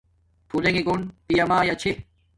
[0.47, 1.91] پھولنݣ گُون پیامایا چھے